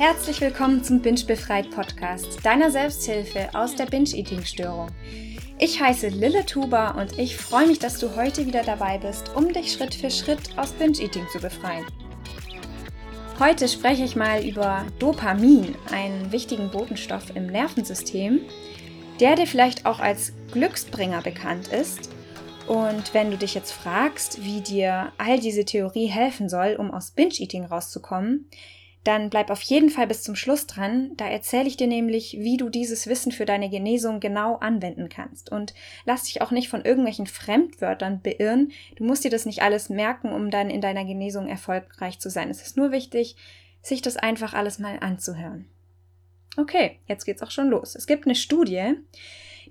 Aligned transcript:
Herzlich 0.00 0.40
willkommen 0.40 0.82
zum 0.82 1.02
Binge 1.02 1.24
Befreit 1.26 1.70
Podcast, 1.70 2.38
deiner 2.42 2.70
Selbsthilfe 2.70 3.50
aus 3.52 3.76
der 3.76 3.84
Binge-Eating-Störung. 3.84 4.88
Ich 5.58 5.78
heiße 5.78 6.08
Lille 6.08 6.46
Tuba 6.46 6.92
und 6.92 7.18
ich 7.18 7.36
freue 7.36 7.66
mich, 7.66 7.80
dass 7.80 7.98
du 7.98 8.16
heute 8.16 8.46
wieder 8.46 8.62
dabei 8.62 8.96
bist, 8.96 9.36
um 9.36 9.52
dich 9.52 9.70
Schritt 9.70 9.94
für 9.94 10.10
Schritt 10.10 10.56
aus 10.56 10.72
Binge-Eating 10.72 11.26
zu 11.30 11.38
befreien. 11.38 11.84
Heute 13.38 13.68
spreche 13.68 14.02
ich 14.02 14.16
mal 14.16 14.42
über 14.42 14.86
Dopamin, 14.98 15.74
einen 15.92 16.32
wichtigen 16.32 16.70
Botenstoff 16.70 17.36
im 17.36 17.48
Nervensystem, 17.48 18.40
der 19.20 19.36
dir 19.36 19.46
vielleicht 19.46 19.84
auch 19.84 20.00
als 20.00 20.32
Glücksbringer 20.52 21.20
bekannt 21.20 21.68
ist. 21.68 22.08
Und 22.66 23.12
wenn 23.12 23.30
du 23.30 23.36
dich 23.36 23.52
jetzt 23.52 23.72
fragst, 23.72 24.42
wie 24.42 24.62
dir 24.62 25.12
all 25.18 25.38
diese 25.38 25.66
Theorie 25.66 26.06
helfen 26.06 26.48
soll, 26.48 26.76
um 26.78 26.90
aus 26.90 27.10
Binge-Eating 27.10 27.66
rauszukommen, 27.66 28.48
dann 29.04 29.30
bleib 29.30 29.50
auf 29.50 29.62
jeden 29.62 29.88
Fall 29.88 30.06
bis 30.06 30.22
zum 30.22 30.36
Schluss 30.36 30.66
dran. 30.66 31.12
Da 31.16 31.26
erzähle 31.26 31.68
ich 31.68 31.76
dir 31.76 31.86
nämlich, 31.86 32.36
wie 32.38 32.58
du 32.58 32.68
dieses 32.68 33.06
Wissen 33.06 33.32
für 33.32 33.46
deine 33.46 33.70
Genesung 33.70 34.20
genau 34.20 34.56
anwenden 34.56 35.08
kannst. 35.08 35.50
Und 35.50 35.72
lass 36.04 36.24
dich 36.24 36.42
auch 36.42 36.50
nicht 36.50 36.68
von 36.68 36.84
irgendwelchen 36.84 37.26
Fremdwörtern 37.26 38.20
beirren. 38.20 38.72
Du 38.96 39.04
musst 39.04 39.24
dir 39.24 39.30
das 39.30 39.46
nicht 39.46 39.62
alles 39.62 39.88
merken, 39.88 40.32
um 40.32 40.50
dann 40.50 40.68
in 40.68 40.82
deiner 40.82 41.04
Genesung 41.04 41.48
erfolgreich 41.48 42.18
zu 42.18 42.28
sein. 42.28 42.50
Es 42.50 42.60
ist 42.60 42.76
nur 42.76 42.92
wichtig, 42.92 43.36
sich 43.82 44.02
das 44.02 44.18
einfach 44.18 44.52
alles 44.52 44.78
mal 44.78 44.98
anzuhören. 45.00 45.66
Okay, 46.56 46.98
jetzt 47.06 47.24
geht's 47.24 47.42
auch 47.42 47.50
schon 47.50 47.68
los. 47.68 47.94
Es 47.94 48.06
gibt 48.06 48.26
eine 48.26 48.34
Studie, 48.34 48.94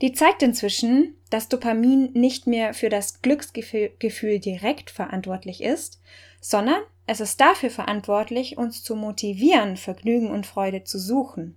die 0.02 0.14
zeigt 0.14 0.42
inzwischen, 0.42 1.16
dass 1.30 1.50
Dopamin 1.50 2.14
nicht 2.14 2.48
mehr 2.48 2.74
für 2.74 2.90
das 2.90 3.22
Glücksgefühl 3.22 4.40
direkt 4.40 4.90
verantwortlich 4.90 5.62
ist, 5.62 6.02
sondern 6.42 6.82
es 7.10 7.20
ist 7.20 7.42
dafür 7.42 7.72
verantwortlich, 7.72 8.60
uns 8.60 8.84
zu 8.84 8.96
motivieren, 8.96 9.78
Vergnügen 9.78 10.30
und 10.30 10.46
Freude 10.46 10.84
zu 10.84 11.00
suchen. 11.00 11.56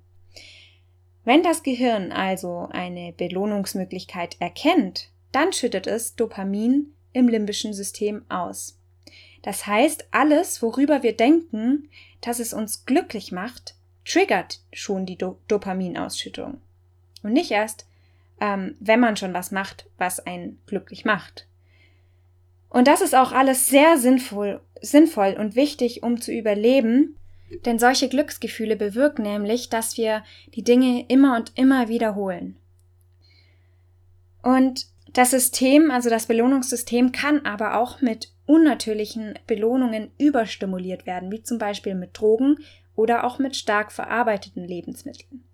Wenn 1.25 1.43
das 1.43 1.63
Gehirn 1.63 2.11
also 2.11 2.71
eine 2.73 3.13
Belohnungsmöglichkeit 3.13 4.37
erkennt, 4.41 5.11
dann 5.31 5.53
schüttet 5.53 5.87
es 5.87 6.17
Dopamin 6.17 6.95
im 7.13 7.29
limbischen 7.29 7.75
System 7.75 8.25
aus. 8.31 8.79
Das 9.43 9.67
heißt, 9.67 10.07
alles, 10.11 10.63
worüber 10.63 11.03
wir 11.03 11.15
denken, 11.15 11.91
dass 12.23 12.39
es 12.39 12.55
uns 12.55 12.87
glücklich 12.87 13.31
macht, 13.31 13.75
triggert 14.07 14.61
schon 14.73 15.05
die 15.05 15.19
Do 15.19 15.39
Dopaminausschüttung. 15.49 16.63
Und 17.23 17.33
nicht 17.35 17.51
erst, 17.51 17.87
ähm, 18.41 18.75
wenn 18.81 19.01
man 19.01 19.19
schon 19.19 19.35
was 19.35 19.51
macht, 19.51 19.85
was 19.99 20.19
einen 20.19 20.63
glücklich 20.65 21.05
macht. 21.05 21.47
Und 22.73 22.89
das 22.89 23.03
ist 23.03 23.15
auch 23.15 23.33
alles 23.33 23.67
sehr 23.67 23.99
sinnvoll, 23.99 24.63
sinnvoll 24.81 25.37
und 25.39 25.57
wichtig, 25.57 26.03
um 26.03 26.23
zu 26.23 26.33
überleben, 26.33 27.17
denn 27.67 27.79
solche 27.79 28.09
Glücksgefühle 28.09 28.77
bewirken 28.77 29.25
nämlich, 29.25 29.69
dass 29.69 29.99
wir 29.99 30.25
die 30.55 30.65
Dinge 30.65 31.05
immer 31.09 31.37
und 31.37 31.53
immer 31.55 31.89
wiederholen. 31.89 32.57
Und 34.43 34.87
das 35.13 35.33
System, 35.33 35.91
also 35.91 36.09
das 36.09 36.25
Belohnungssystem, 36.25 37.13
kann 37.13 37.45
aber 37.45 37.77
auch 37.77 38.01
mit 38.01 38.33
unnatürlichen 38.47 39.39
Belohnungen 39.47 40.11
überstimuliert 40.17 41.05
werden, 41.05 41.31
wie 41.31 41.43
zum 41.43 41.59
Beispiel 41.59 41.95
mit 41.95 42.19
Drogen 42.19 42.57
oder 42.97 43.25
auch 43.25 43.39
mit 43.39 43.55
stark 43.55 43.93
verarbeiteten 43.93 44.67
Lebensmitteln. 44.67 45.45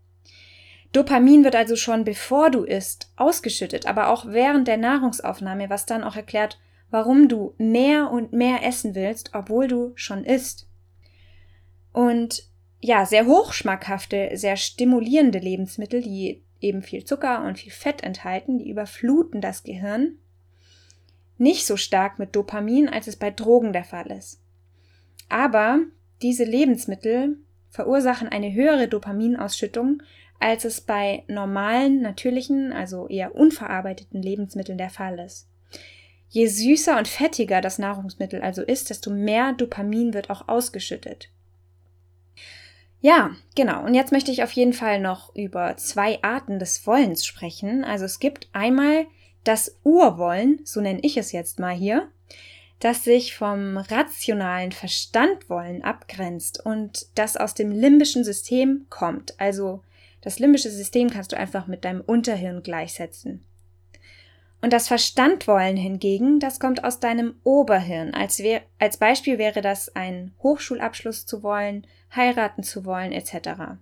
Dopamin 0.93 1.43
wird 1.43 1.57
also 1.57 1.75
schon 1.75 2.05
bevor 2.05 2.51
du 2.51 2.63
isst 2.63 3.11
ausgeschüttet, 3.17 3.87
aber 3.87 4.09
auch 4.09 4.27
während 4.27 4.69
der 4.69 4.77
Nahrungsaufnahme, 4.77 5.69
was 5.69 5.85
dann 5.85 6.05
auch 6.05 6.15
erklärt, 6.15 6.59
warum 6.91 7.29
du 7.29 7.55
mehr 7.59 8.11
und 8.11 8.33
mehr 8.33 8.65
essen 8.65 8.95
willst, 8.95 9.31
obwohl 9.35 9.69
du 9.69 9.93
schon 9.95 10.25
isst. 10.25 10.69
Und 11.93 12.49
ja, 12.81 13.05
sehr 13.07 13.27
hochschmackhafte, 13.27 14.31
sehr 14.35 14.57
stimulierende 14.57 15.39
Lebensmittel, 15.39 16.01
die 16.01 16.43
eben 16.61 16.83
viel 16.83 17.05
Zucker 17.05 17.45
und 17.45 17.59
viel 17.59 17.73
Fett 17.73 18.03
enthalten, 18.03 18.59
die 18.59 18.71
überfluten 18.71 19.41
das 19.41 19.63
Gehirn. 19.63 20.19
Nicht 21.37 21.67
so 21.67 21.77
stark 21.77 22.19
mit 22.19 22.35
Dopamin, 22.35 22.89
als 22.89 23.07
es 23.07 23.17
bei 23.17 23.31
Drogen 23.31 23.73
der 23.73 23.85
Fall 23.85 24.11
ist. 24.11 24.41
Aber 25.29 25.81
diese 26.23 26.45
Lebensmittel 26.45 27.37
verursachen 27.69 28.29
eine 28.29 28.53
höhere 28.53 28.89
Dopaminausschüttung, 28.89 30.03
als 30.41 30.65
es 30.65 30.81
bei 30.81 31.25
normalen, 31.29 32.01
natürlichen, 32.01 32.73
also 32.73 33.09
eher 33.09 33.35
unverarbeiteten 33.35 34.23
Lebensmitteln 34.23 34.79
der 34.79 34.91
Fall 34.91 35.19
ist. 35.19 35.49
Je 36.31 36.47
süßer 36.47 36.99
und 36.99 37.09
fettiger 37.09 37.61
das 37.61 37.79
Nahrungsmittel 37.79 38.43
also 38.43 38.63
ist, 38.63 38.91
desto 38.91 39.11
mehr 39.11 39.53
Dopamin 39.55 40.13
wird 40.13 40.31
auch 40.31 40.49
ausgeschüttet. 40.49 41.31
Ja, 43.01 43.31
genau. 43.55 43.85
Und 43.85 43.95
jetzt 43.95 44.13
möchte 44.13 44.31
ich 44.31 44.43
auf 44.43 44.53
jeden 44.53 44.73
Fall 44.73 45.01
noch 45.01 45.35
über 45.35 45.77
zwei 45.77 46.23
Arten 46.23 46.59
des 46.59 46.87
Wollens 46.87 47.25
sprechen. 47.25 47.85
Also 47.85 48.05
es 48.05 48.19
gibt 48.19 48.49
einmal 48.53 49.07
das 49.45 49.77
Urwollen, 49.85 50.61
so 50.65 50.81
nenne 50.81 51.01
ich 51.03 51.17
es 51.17 51.33
jetzt 51.33 51.61
mal 51.61 51.75
hier, 51.75 52.09
das 52.81 53.05
sich 53.05 53.37
vom 53.37 53.77
rationalen 53.77 54.73
Verstandwollen 54.73 55.83
abgrenzt 55.83 56.65
und 56.65 57.07
das 57.15 57.37
aus 57.37 57.55
dem 57.55 57.71
limbischen 57.71 58.25
System 58.25 58.87
kommt. 58.91 59.39
Also 59.41 59.83
das 60.21 60.39
limbische 60.39 60.71
System 60.71 61.09
kannst 61.09 61.33
du 61.33 61.37
einfach 61.37 61.69
mit 61.69 61.85
deinem 61.85 62.01
Unterhirn 62.01 62.63
gleichsetzen. 62.63 63.45
Und 64.61 64.73
das 64.73 64.89
Verstandwollen 64.89 65.77
hingegen, 65.77 66.41
das 66.41 66.59
kommt 66.59 66.83
aus 66.83 66.99
deinem 66.99 67.37
Oberhirn. 67.45 68.13
Als, 68.13 68.43
als 68.79 68.97
Beispiel 68.97 69.39
wäre 69.39 69.61
das 69.61 69.95
ein 69.95 70.33
Hochschulabschluss 70.43 71.27
zu 71.27 71.43
wollen, 71.43 71.87
heiraten 72.15 72.65
zu 72.65 72.85
wollen, 72.85 73.13
etc. 73.13 73.79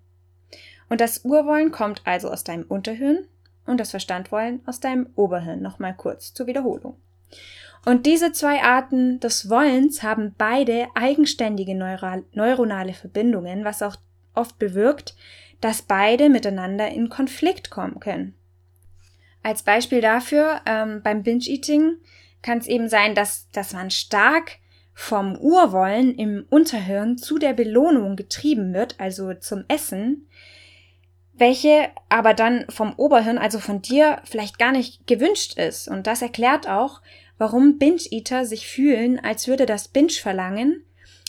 Und 0.89 1.01
das 1.01 1.25
Urwollen 1.25 1.71
kommt 1.71 2.03
also 2.05 2.31
aus 2.31 2.45
deinem 2.45 2.65
Unterhirn 2.65 3.27
und 3.65 3.81
das 3.81 3.91
Verstandwollen 3.91 4.61
aus 4.67 4.81
deinem 4.81 5.09
Oberhirn. 5.17 5.63
Nochmal 5.63 5.95
kurz 5.95 6.35
zur 6.35 6.47
Wiederholung. 6.47 6.97
Und 7.85 8.05
diese 8.05 8.33
zwei 8.33 8.63
Arten 8.63 9.21
des 9.21 9.49
Wollens 9.49 10.03
haben 10.03 10.35
beide 10.37 10.89
eigenständige 10.95 11.75
neural, 11.75 12.25
neuronale 12.33 12.95
Verbindungen, 12.95 13.65
was 13.65 13.83
auch 13.83 13.97
oft 14.35 14.59
bewirkt, 14.59 15.15
dass 15.61 15.83
beide 15.83 16.29
miteinander 16.29 16.89
in 16.89 17.09
Konflikt 17.09 17.71
kommen 17.71 18.01
können. 18.01 18.35
Als 19.47 19.63
Beispiel 19.63 20.01
dafür, 20.01 20.61
ähm, 20.67 21.03
beim 21.05 21.23
Binge-Eating 21.23 21.99
kann 22.43 22.59
es 22.59 22.67
eben 22.67 22.89
sein, 22.89 23.15
dass, 23.15 23.49
dass 23.53 23.75
man 23.75 23.93
stark 23.93 24.59
vom 24.93 25.39
Urwollen 25.39 26.17
im 26.17 26.47
Unterhirn 26.51 27.17
zu 27.17 27.39
der 27.39 27.53
Belohnung 27.53 28.17
getrieben 28.17 28.75
wird, 28.75 28.99
also 28.99 29.35
zum 29.35 29.63
Essen, 29.69 30.29
welche 31.33 31.91
aber 32.09 32.35
dann 32.35 32.65
vom 32.71 32.95
Oberhirn, 32.97 33.39
also 33.39 33.61
von 33.61 33.83
dir, 33.83 34.21
vielleicht 34.25 34.59
gar 34.59 34.73
nicht 34.73 35.07
gewünscht 35.07 35.57
ist. 35.57 35.87
Und 35.87 36.09
das 36.09 36.23
erklärt 36.23 36.69
auch, 36.69 37.01
warum 37.39 37.79
Binge-Eater 37.79 38.47
sich 38.47 38.67
fühlen, 38.67 39.21
als 39.21 39.47
würde 39.47 39.65
das 39.65 39.87
Binge-Verlangen, 39.87 40.85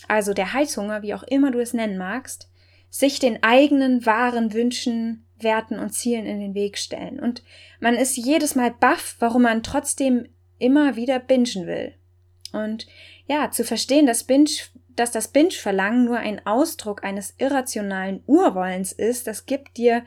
also 0.07 0.33
der 0.33 0.53
Heißhunger, 0.53 1.03
wie 1.03 1.13
auch 1.13 1.21
immer 1.21 1.51
du 1.51 1.59
es 1.59 1.75
nennen 1.75 1.99
magst, 1.99 2.49
sich 2.89 3.19
den 3.19 3.43
eigenen 3.43 4.07
wahren 4.07 4.53
Wünschen 4.53 5.26
Werten 5.39 5.79
und 5.79 5.91
Zielen 5.91 6.25
in 6.25 6.39
den 6.39 6.53
Weg 6.53 6.77
stellen. 6.77 7.19
Und 7.19 7.43
man 7.79 7.95
ist 7.95 8.17
jedes 8.17 8.55
Mal 8.55 8.71
baff, 8.71 9.15
warum 9.19 9.43
man 9.43 9.63
trotzdem 9.63 10.27
immer 10.59 10.95
wieder 10.95 11.19
bingen 11.19 11.67
will. 11.67 11.93
Und 12.53 12.87
ja, 13.27 13.51
zu 13.51 13.63
verstehen, 13.63 14.05
dass 14.05 14.23
Binge, 14.23 14.49
dass 14.95 15.11
das 15.11 15.27
Binge-Verlangen 15.27 16.05
nur 16.05 16.17
ein 16.17 16.45
Ausdruck 16.45 17.03
eines 17.03 17.35
irrationalen 17.37 18.23
Urwollens 18.25 18.91
ist, 18.91 19.27
das 19.27 19.45
gibt 19.45 19.77
dir 19.77 20.03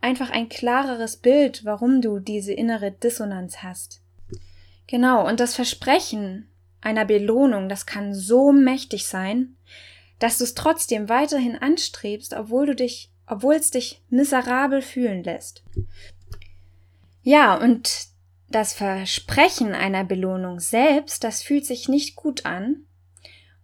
einfach 0.00 0.30
ein 0.30 0.48
klareres 0.48 1.16
Bild, 1.16 1.64
warum 1.64 2.02
du 2.02 2.18
diese 2.18 2.52
innere 2.52 2.92
Dissonanz 2.92 3.62
hast. 3.62 4.02
Genau, 4.86 5.26
und 5.26 5.40
das 5.40 5.54
Versprechen 5.54 6.48
einer 6.82 7.06
Belohnung, 7.06 7.70
das 7.70 7.86
kann 7.86 8.12
so 8.12 8.52
mächtig 8.52 9.06
sein, 9.06 9.56
dass 10.18 10.38
du 10.38 10.44
es 10.44 10.54
trotzdem 10.54 11.08
weiterhin 11.08 11.56
anstrebst, 11.56 12.34
obwohl 12.34 12.66
du 12.66 12.74
dich 12.74 13.10
obwohl 13.26 13.54
es 13.54 13.70
dich 13.70 14.02
miserabel 14.10 14.82
fühlen 14.82 15.24
lässt. 15.24 15.62
Ja, 17.22 17.56
und 17.56 18.08
das 18.48 18.74
Versprechen 18.74 19.72
einer 19.72 20.04
Belohnung 20.04 20.60
selbst, 20.60 21.24
das 21.24 21.42
fühlt 21.42 21.66
sich 21.66 21.88
nicht 21.88 22.16
gut 22.16 22.44
an. 22.44 22.84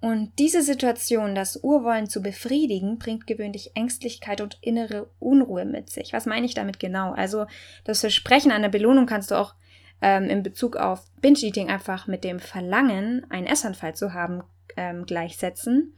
Und 0.00 0.32
diese 0.38 0.62
Situation, 0.62 1.34
das 1.34 1.62
Urwollen 1.62 2.08
zu 2.08 2.22
befriedigen, 2.22 2.98
bringt 2.98 3.26
gewöhnlich 3.26 3.72
Ängstlichkeit 3.76 4.40
und 4.40 4.56
innere 4.62 5.10
Unruhe 5.18 5.66
mit 5.66 5.90
sich. 5.90 6.14
Was 6.14 6.24
meine 6.24 6.46
ich 6.46 6.54
damit 6.54 6.80
genau? 6.80 7.12
Also 7.12 7.44
das 7.84 8.00
Versprechen 8.00 8.50
einer 8.50 8.70
Belohnung 8.70 9.04
kannst 9.04 9.30
du 9.30 9.34
auch 9.34 9.54
ähm, 10.00 10.24
in 10.24 10.42
Bezug 10.42 10.76
auf 10.76 11.04
Binge-Eating 11.20 11.68
einfach 11.68 12.06
mit 12.06 12.24
dem 12.24 12.40
Verlangen, 12.40 13.26
einen 13.30 13.46
Essanfall 13.46 13.94
zu 13.94 14.14
haben, 14.14 14.42
ähm, 14.78 15.04
gleichsetzen. 15.04 15.94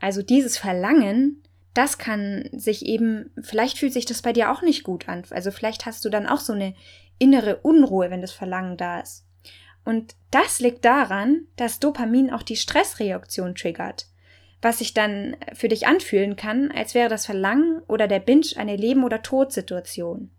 Also 0.00 0.22
dieses 0.22 0.56
Verlangen 0.56 1.42
das 1.74 1.98
kann 1.98 2.48
sich 2.52 2.86
eben, 2.86 3.30
vielleicht 3.42 3.78
fühlt 3.78 3.92
sich 3.92 4.06
das 4.06 4.22
bei 4.22 4.32
dir 4.32 4.50
auch 4.50 4.62
nicht 4.62 4.84
gut 4.84 5.08
an. 5.08 5.24
Also 5.30 5.50
vielleicht 5.50 5.86
hast 5.86 6.04
du 6.04 6.08
dann 6.08 6.26
auch 6.26 6.40
so 6.40 6.52
eine 6.52 6.74
innere 7.18 7.56
Unruhe, 7.58 8.10
wenn 8.10 8.20
das 8.20 8.32
Verlangen 8.32 8.76
da 8.76 9.00
ist. 9.00 9.26
Und 9.84 10.14
das 10.30 10.60
liegt 10.60 10.84
daran, 10.84 11.46
dass 11.56 11.80
Dopamin 11.80 12.30
auch 12.32 12.42
die 12.42 12.56
Stressreaktion 12.56 13.54
triggert. 13.54 14.06
was 14.64 14.78
sich 14.78 14.94
dann 14.94 15.36
für 15.52 15.68
dich 15.68 15.86
anfühlen 15.86 16.36
kann, 16.36 16.72
als 16.72 16.94
wäre 16.94 17.10
das 17.10 17.26
Verlangen 17.26 17.82
oder 17.86 18.08
der 18.08 18.18
Binge 18.18 18.46
eine 18.56 18.76
Leben- 18.76 19.04
oder 19.04 19.20
Todsituation. 19.22 20.30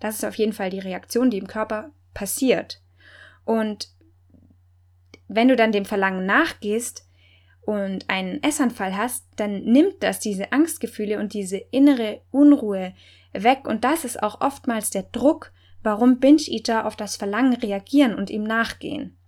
Das 0.00 0.16
ist 0.16 0.24
auf 0.24 0.34
jeden 0.34 0.52
Fall 0.52 0.68
die 0.68 0.78
Reaktion, 0.78 1.30
die 1.30 1.38
im 1.38 1.46
Körper 1.46 1.90
passiert. 2.12 2.82
Und 3.46 3.88
wenn 5.28 5.48
du 5.48 5.56
dann 5.56 5.72
dem 5.72 5.86
Verlangen 5.86 6.26
nachgehst 6.26 7.07
und 7.68 8.08
einen 8.08 8.42
Essanfall 8.42 8.96
hast, 8.96 9.26
dann 9.36 9.62
nimmt 9.62 10.02
das 10.02 10.20
diese 10.20 10.52
Angstgefühle 10.52 11.18
und 11.18 11.34
diese 11.34 11.58
innere 11.58 12.22
Unruhe 12.30 12.94
weg. 13.34 13.68
Und 13.68 13.84
das 13.84 14.06
ist 14.06 14.22
auch 14.22 14.40
oftmals 14.40 14.88
der 14.88 15.02
Druck, 15.02 15.52
warum 15.82 16.18
Binge-Eater 16.18 16.86
auf 16.86 16.96
das 16.96 17.16
Verlangen 17.16 17.52
reagieren 17.52 18.14
und 18.14 18.30
ihm 18.30 18.42
nachgehen. 18.42 19.18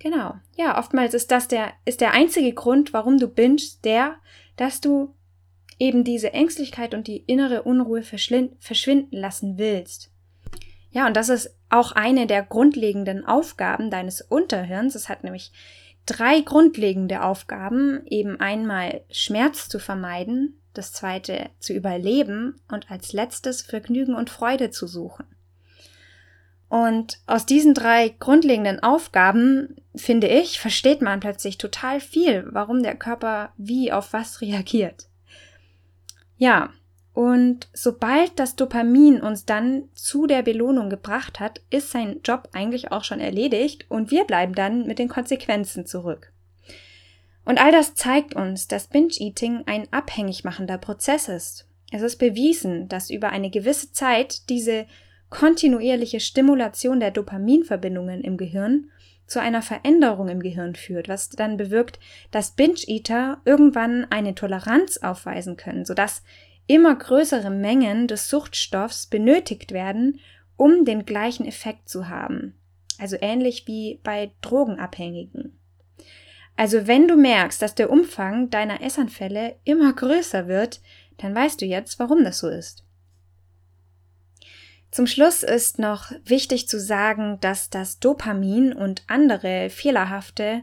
Genau. 0.00 0.34
Ja, 0.56 0.80
oftmals 0.80 1.14
ist 1.14 1.30
das 1.30 1.46
der, 1.46 1.72
ist 1.84 2.00
der 2.00 2.12
einzige 2.12 2.52
Grund, 2.54 2.92
warum 2.92 3.18
du 3.18 3.28
bingst, 3.28 3.84
der, 3.84 4.16
dass 4.56 4.80
du 4.80 5.14
eben 5.78 6.02
diese 6.02 6.32
Ängstlichkeit 6.32 6.92
und 6.92 7.06
die 7.06 7.18
innere 7.18 7.62
Unruhe 7.62 8.02
verschwinden 8.02 9.16
lassen 9.16 9.58
willst. 9.58 10.10
Ja, 10.90 11.06
und 11.06 11.16
das 11.16 11.28
ist 11.28 11.56
auch 11.68 11.92
eine 11.92 12.26
der 12.26 12.42
grundlegenden 12.42 13.24
Aufgaben 13.24 13.92
deines 13.92 14.22
Unterhirns. 14.22 14.96
Es 14.96 15.08
hat 15.08 15.22
nämlich 15.22 15.52
drei 16.06 16.40
grundlegende 16.40 17.22
Aufgaben, 17.22 18.06
eben 18.06 18.40
einmal 18.40 19.02
Schmerz 19.10 19.68
zu 19.68 19.78
vermeiden, 19.78 20.60
das 20.74 20.92
zweite 20.92 21.50
zu 21.58 21.72
überleben 21.72 22.60
und 22.70 22.90
als 22.90 23.12
letztes 23.12 23.62
Vergnügen 23.62 24.14
und 24.14 24.30
Freude 24.30 24.70
zu 24.70 24.86
suchen. 24.86 25.24
Und 26.68 27.18
aus 27.26 27.46
diesen 27.46 27.74
drei 27.74 28.14
grundlegenden 28.20 28.80
Aufgaben, 28.80 29.76
finde 29.96 30.28
ich, 30.28 30.60
versteht 30.60 31.02
man 31.02 31.18
plötzlich 31.18 31.58
total 31.58 31.98
viel, 31.98 32.46
warum 32.50 32.84
der 32.84 32.94
Körper 32.94 33.52
wie 33.56 33.90
auf 33.90 34.12
was 34.12 34.40
reagiert. 34.40 35.08
Ja, 36.36 36.70
und 37.12 37.68
sobald 37.72 38.38
das 38.38 38.56
Dopamin 38.56 39.20
uns 39.20 39.44
dann 39.44 39.88
zu 39.94 40.26
der 40.26 40.42
Belohnung 40.42 40.90
gebracht 40.90 41.40
hat, 41.40 41.60
ist 41.70 41.90
sein 41.90 42.20
Job 42.24 42.48
eigentlich 42.52 42.92
auch 42.92 43.04
schon 43.04 43.20
erledigt 43.20 43.86
und 43.88 44.10
wir 44.10 44.24
bleiben 44.24 44.54
dann 44.54 44.86
mit 44.86 44.98
den 44.98 45.08
Konsequenzen 45.08 45.86
zurück. 45.86 46.32
Und 47.44 47.60
all 47.60 47.72
das 47.72 47.94
zeigt 47.94 48.34
uns, 48.36 48.68
dass 48.68 48.86
Binge-Eating 48.86 49.64
ein 49.66 49.92
abhängig 49.92 50.44
machender 50.44 50.78
Prozess 50.78 51.28
ist. 51.28 51.66
Es 51.90 52.02
ist 52.02 52.18
bewiesen, 52.18 52.88
dass 52.88 53.10
über 53.10 53.30
eine 53.30 53.50
gewisse 53.50 53.90
Zeit 53.90 54.48
diese 54.48 54.86
kontinuierliche 55.30 56.20
Stimulation 56.20 57.00
der 57.00 57.10
Dopaminverbindungen 57.10 58.22
im 58.22 58.36
Gehirn 58.36 58.90
zu 59.26 59.40
einer 59.40 59.62
Veränderung 59.62 60.28
im 60.28 60.40
Gehirn 60.40 60.74
führt, 60.74 61.08
was 61.08 61.28
dann 61.28 61.56
bewirkt, 61.56 61.98
dass 62.30 62.52
Binge-Eater 62.52 63.40
irgendwann 63.44 64.04
eine 64.10 64.34
Toleranz 64.34 64.98
aufweisen 64.98 65.56
können, 65.56 65.84
sodass 65.84 66.22
immer 66.70 66.94
größere 66.94 67.50
Mengen 67.50 68.06
des 68.06 68.28
Suchtstoffs 68.28 69.06
benötigt 69.06 69.72
werden, 69.72 70.20
um 70.56 70.84
den 70.84 71.04
gleichen 71.04 71.44
Effekt 71.44 71.88
zu 71.88 72.08
haben. 72.08 72.54
Also 72.98 73.16
ähnlich 73.20 73.66
wie 73.66 73.98
bei 74.04 74.30
Drogenabhängigen. 74.40 75.58
Also 76.56 76.86
wenn 76.86 77.08
du 77.08 77.16
merkst, 77.16 77.60
dass 77.60 77.74
der 77.74 77.90
Umfang 77.90 78.50
deiner 78.50 78.82
Essanfälle 78.82 79.56
immer 79.64 79.92
größer 79.92 80.46
wird, 80.46 80.80
dann 81.16 81.34
weißt 81.34 81.60
du 81.60 81.66
jetzt, 81.66 81.98
warum 81.98 82.22
das 82.22 82.38
so 82.38 82.48
ist. 82.48 82.84
Zum 84.92 85.08
Schluss 85.08 85.42
ist 85.42 85.80
noch 85.80 86.12
wichtig 86.24 86.68
zu 86.68 86.78
sagen, 86.78 87.38
dass 87.40 87.70
das 87.70 87.98
Dopamin 87.98 88.72
und 88.72 89.02
andere 89.08 89.70
fehlerhafte 89.70 90.62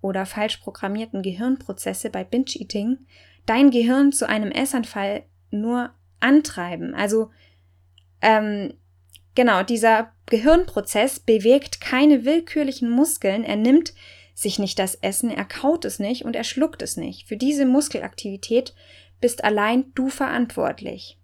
oder 0.00 0.24
falsch 0.24 0.58
programmierten 0.58 1.22
Gehirnprozesse 1.22 2.10
bei 2.10 2.22
Binge-Eating 2.22 2.98
dein 3.46 3.70
Gehirn 3.70 4.12
zu 4.12 4.28
einem 4.28 4.52
Essanfall 4.52 5.24
nur 5.50 5.90
antreiben. 6.20 6.94
Also 6.94 7.30
ähm, 8.20 8.74
genau, 9.34 9.62
dieser 9.62 10.12
Gehirnprozess 10.26 11.20
bewegt 11.20 11.80
keine 11.80 12.24
willkürlichen 12.24 12.90
Muskeln, 12.90 13.44
er 13.44 13.56
nimmt 13.56 13.94
sich 14.34 14.58
nicht 14.58 14.78
das 14.78 14.94
Essen, 14.94 15.30
er 15.30 15.44
kaut 15.44 15.84
es 15.84 15.98
nicht 15.98 16.24
und 16.24 16.36
er 16.36 16.44
schluckt 16.44 16.82
es 16.82 16.96
nicht. 16.96 17.26
Für 17.26 17.36
diese 17.36 17.66
Muskelaktivität 17.66 18.74
bist 19.20 19.42
allein 19.42 19.92
du 19.94 20.08
verantwortlich. 20.08 21.18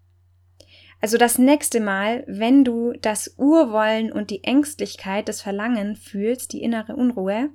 Also 1.01 1.19
das 1.19 1.39
nächste 1.39 1.81
Mal, 1.81 2.25
wenn 2.27 2.65
du 2.65 2.93
das 2.95 3.35
Urwollen 3.37 4.11
und 4.11 4.31
die 4.31 4.43
Ängstlichkeit, 4.43 5.29
das 5.29 5.43
Verlangen 5.43 5.97
fühlst, 5.97 6.53
die 6.53 6.63
innere 6.63 6.97
Unruhe, 6.97 7.51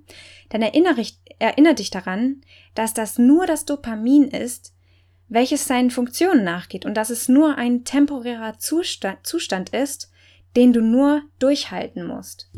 dann 0.50 0.62
erinnere, 0.62 1.04
erinnere 1.39 1.74
dich 1.74 1.89
daran, 1.89 2.42
dass 2.75 2.94
das 2.94 3.18
nur 3.18 3.48
das 3.48 3.66
Dopamin 3.66 4.25
ist, 4.27 4.75
welches 5.30 5.66
seinen 5.66 5.92
Funktionen 5.92 6.44
nachgeht 6.44 6.86
und 6.86 6.96
dass 6.96 7.10
es 7.10 7.30
nur 7.30 7.58
ein 7.58 7.86
temporärer 7.86 8.58
Zustand, 8.58 9.26
Zustand 9.26 9.70
ist, 9.70 10.12
den 10.56 10.74
du 10.74 10.81
nur 10.81 11.22
durchhalten 11.38 12.06
musst. 12.06 12.50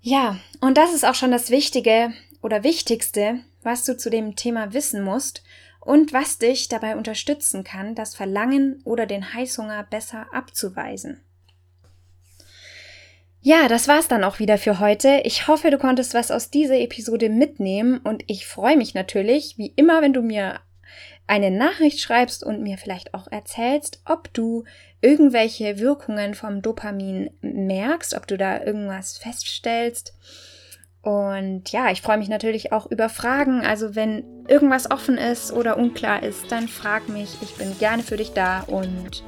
Ja, 0.00 0.38
und 0.60 0.76
das 0.76 0.92
ist 0.92 1.04
auch 1.04 1.14
schon 1.14 1.30
das 1.30 1.50
Wichtige 1.50 2.12
oder 2.42 2.64
Wichtigste, 2.64 3.40
was 3.62 3.84
du 3.84 3.96
zu 3.96 4.10
dem 4.10 4.36
Thema 4.36 4.74
wissen 4.74 5.02
musst 5.02 5.42
und 5.80 6.12
was 6.12 6.38
dich 6.38 6.68
dabei 6.68 6.96
unterstützen 6.96 7.64
kann, 7.64 7.94
das 7.94 8.14
Verlangen 8.14 8.80
oder 8.84 9.06
den 9.06 9.32
Heißhunger 9.32 9.84
besser 9.84 10.26
abzuweisen. 10.32 11.22
Ja, 13.40 13.66
das 13.66 13.88
war's 13.88 14.06
dann 14.06 14.22
auch 14.22 14.38
wieder 14.38 14.56
für 14.56 14.78
heute. 14.78 15.22
Ich 15.24 15.48
hoffe, 15.48 15.70
du 15.70 15.78
konntest 15.78 16.14
was 16.14 16.30
aus 16.30 16.50
dieser 16.50 16.78
Episode 16.78 17.28
mitnehmen 17.28 17.98
und 17.98 18.22
ich 18.28 18.46
freue 18.46 18.76
mich 18.76 18.94
natürlich, 18.94 19.58
wie 19.58 19.72
immer, 19.74 20.00
wenn 20.00 20.12
du 20.12 20.22
mir 20.22 20.60
eine 21.32 21.50
Nachricht 21.50 22.00
schreibst 22.00 22.44
und 22.44 22.62
mir 22.62 22.76
vielleicht 22.76 23.14
auch 23.14 23.26
erzählst, 23.30 24.02
ob 24.04 24.32
du 24.34 24.64
irgendwelche 25.00 25.78
Wirkungen 25.78 26.34
vom 26.34 26.60
Dopamin 26.60 27.30
merkst, 27.40 28.14
ob 28.14 28.26
du 28.26 28.36
da 28.36 28.62
irgendwas 28.62 29.16
feststellst 29.16 30.14
und 31.02 31.72
ja, 31.72 31.90
ich 31.90 32.00
freue 32.00 32.18
mich 32.18 32.28
natürlich 32.28 32.72
auch 32.72 32.86
über 32.86 33.08
Fragen. 33.08 33.62
Also 33.62 33.96
wenn 33.96 34.24
irgendwas 34.46 34.90
offen 34.90 35.18
ist 35.18 35.52
oder 35.52 35.76
unklar 35.76 36.22
ist, 36.22 36.52
dann 36.52 36.68
frag 36.68 37.08
mich. 37.08 37.36
Ich 37.42 37.56
bin 37.56 37.76
gerne 37.78 38.04
für 38.04 38.16
dich 38.16 38.32
da 38.32 38.60
und 38.60 39.24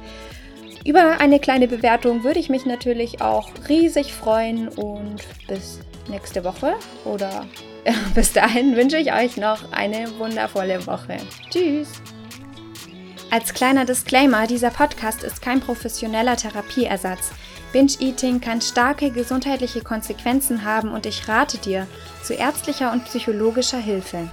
über 0.85 1.19
eine 1.19 1.39
kleine 1.39 1.67
Bewertung 1.67 2.23
würde 2.23 2.39
ich 2.39 2.49
mich 2.49 2.65
natürlich 2.65 3.21
auch 3.21 3.49
riesig 3.67 4.13
freuen 4.13 4.69
und 4.69 5.17
bis 5.47 5.79
nächste 6.07 6.43
Woche 6.43 6.75
oder 7.03 7.45
bis 8.15 8.33
dahin 8.33 8.75
wünsche 8.75 8.97
ich 8.97 9.13
euch 9.13 9.37
noch 9.37 9.71
eine 9.71 10.17
wundervolle 10.17 10.85
Woche. 10.87 11.17
Tschüss! 11.49 11.89
Als 13.31 13.53
kleiner 13.53 13.85
Disclaimer, 13.85 14.47
dieser 14.47 14.69
Podcast 14.69 15.23
ist 15.23 15.41
kein 15.41 15.59
professioneller 15.59 16.37
Therapieersatz. 16.37 17.31
Binge-Eating 17.73 18.39
kann 18.39 18.61
starke 18.61 19.11
gesundheitliche 19.11 19.81
Konsequenzen 19.81 20.63
haben 20.63 20.91
und 20.91 21.05
ich 21.05 21.27
rate 21.27 21.57
dir 21.57 21.87
zu 22.23 22.33
ärztlicher 22.33 22.91
und 22.93 23.03
psychologischer 23.05 23.79
Hilfe. 23.79 24.29